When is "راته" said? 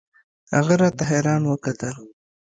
0.81-1.03